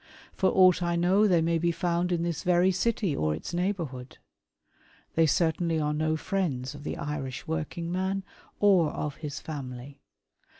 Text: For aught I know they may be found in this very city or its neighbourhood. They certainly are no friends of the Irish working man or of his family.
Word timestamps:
For 0.33 0.49
aught 0.49 0.81
I 0.81 0.95
know 0.95 1.27
they 1.27 1.43
may 1.43 1.59
be 1.59 1.71
found 1.71 2.11
in 2.11 2.23
this 2.23 2.41
very 2.41 2.71
city 2.71 3.15
or 3.15 3.35
its 3.35 3.53
neighbourhood. 3.53 4.17
They 5.13 5.27
certainly 5.27 5.79
are 5.79 5.93
no 5.93 6.17
friends 6.17 6.73
of 6.73 6.83
the 6.83 6.97
Irish 6.97 7.45
working 7.47 7.91
man 7.91 8.23
or 8.59 8.89
of 8.89 9.17
his 9.17 9.39
family. 9.39 9.99